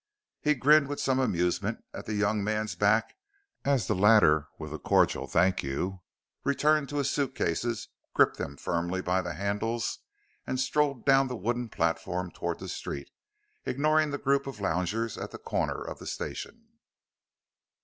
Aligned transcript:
He 0.41 0.55
grinned 0.55 0.87
with 0.87 0.99
some 0.99 1.19
amusement 1.19 1.83
at 1.93 2.07
the 2.07 2.15
young 2.15 2.43
man's 2.43 2.73
back 2.73 3.15
as 3.63 3.85
the 3.85 3.93
latter 3.93 4.47
with 4.57 4.73
a 4.73 4.79
cordial 4.79 5.27
"thank 5.27 5.61
you," 5.61 6.01
returned 6.43 6.89
to 6.89 6.95
his 6.95 7.11
suit 7.11 7.35
cases, 7.35 7.87
gripped 8.15 8.37
them 8.37 8.57
firmly 8.57 9.01
by 9.03 9.21
the 9.21 9.35
handles, 9.35 9.99
and 10.47 10.59
strode 10.59 11.05
down 11.05 11.27
the 11.27 11.35
wooden 11.35 11.69
platform 11.69 12.31
toward 12.31 12.57
the 12.57 12.67
street, 12.67 13.11
ignoring 13.63 14.09
the 14.09 14.17
group 14.17 14.47
of 14.47 14.59
loungers 14.59 15.19
at 15.19 15.29
the 15.29 15.37
corner 15.37 15.79
of 15.83 15.99
the 15.99 16.07
station. 16.07 16.69